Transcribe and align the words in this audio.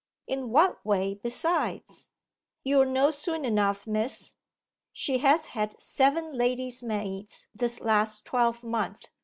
'In 0.25 0.49
what 0.49 0.83
way 0.83 1.13
besides?' 1.21 2.09
'You'll 2.63 2.87
know 2.87 3.11
soon 3.11 3.45
enough, 3.45 3.85
miss. 3.85 4.33
She 4.93 5.19
has 5.19 5.45
had 5.53 5.79
seven 5.79 6.33
lady's 6.33 6.81
maids 6.81 7.45
this 7.53 7.79
last 7.79 8.25
twelvemonth. 8.25 9.09